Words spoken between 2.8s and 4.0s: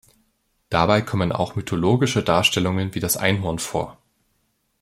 wie das Einhorn vor.